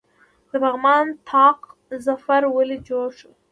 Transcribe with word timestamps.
د 0.49 0.51
پغمان 0.63 1.05
طاق 1.29 1.59
ظفر 2.05 2.41
ولې 2.55 2.77
جوړ 2.89 3.07
شو؟ 3.19 3.31